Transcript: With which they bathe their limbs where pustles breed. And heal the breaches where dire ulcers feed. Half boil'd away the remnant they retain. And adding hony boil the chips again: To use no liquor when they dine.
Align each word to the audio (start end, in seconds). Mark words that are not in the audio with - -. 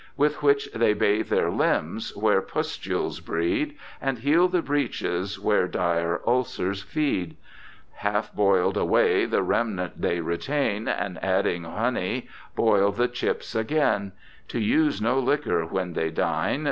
With 0.17 0.41
which 0.41 0.67
they 0.71 0.93
bathe 0.95 1.27
their 1.29 1.51
limbs 1.51 2.15
where 2.15 2.41
pustles 2.41 3.19
breed. 3.19 3.77
And 4.01 4.17
heal 4.17 4.47
the 4.47 4.63
breaches 4.63 5.39
where 5.39 5.67
dire 5.67 6.21
ulcers 6.25 6.81
feed. 6.81 7.35
Half 7.97 8.33
boil'd 8.33 8.77
away 8.77 9.25
the 9.27 9.43
remnant 9.43 10.01
they 10.01 10.19
retain. 10.19 10.87
And 10.87 11.23
adding 11.23 11.65
hony 11.65 12.27
boil 12.55 12.91
the 12.91 13.07
chips 13.09 13.53
again: 13.53 14.13
To 14.47 14.59
use 14.59 15.03
no 15.03 15.19
liquor 15.19 15.67
when 15.67 15.93
they 15.93 16.09
dine. 16.09 16.59